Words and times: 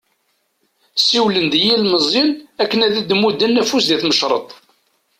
Siwlen-d 1.05 1.53
i 1.57 1.61
yilmeẓyen 1.65 2.29
akken 2.61 2.83
ad 2.87 2.95
d-mudden 3.09 3.59
afus 3.61 3.85
di 3.89 3.97
tmecreḍt. 4.01 4.49